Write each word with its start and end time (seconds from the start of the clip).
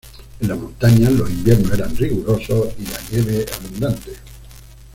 En 0.39 0.47
las 0.47 0.57
montañas 0.57 1.11
los 1.11 1.29
inviernos 1.29 1.71
eran 1.73 1.95
rigurosos 1.95 2.69
y 2.79 2.85
la 2.87 2.99
nieve 3.11 3.45
abundante. 3.55 4.13